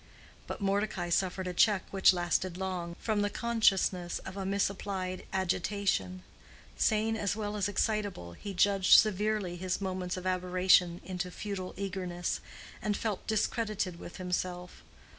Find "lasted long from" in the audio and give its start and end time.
2.11-3.21